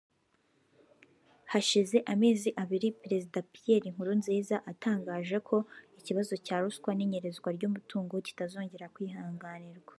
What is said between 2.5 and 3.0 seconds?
abiri